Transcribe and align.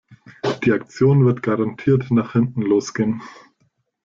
Die 0.65 0.71
Aktion 0.71 1.25
wird 1.27 1.43
garantiert 1.43 2.09
nach 2.09 2.33
hinten 2.33 2.63
losgehen. 2.63 3.21